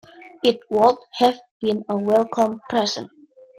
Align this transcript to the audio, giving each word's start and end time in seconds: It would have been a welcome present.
It 0.43 0.61
would 0.71 0.95
have 1.19 1.39
been 1.61 1.85
a 1.87 1.95
welcome 1.95 2.59
present. 2.69 3.11